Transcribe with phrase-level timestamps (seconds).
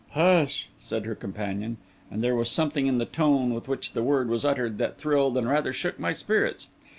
[0.13, 1.77] "Hush!" said her companion;
[2.09, 5.37] and there was something in the tone with which the word was uttered that thrilled
[5.37, 6.69] and rather shook my spirits.